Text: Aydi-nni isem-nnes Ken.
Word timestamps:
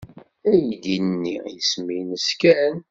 Aydi-nni 0.51 1.35
isem-nnes 1.59 2.27
Ken. 2.41 2.77